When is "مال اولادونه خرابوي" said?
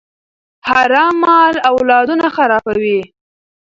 1.25-3.01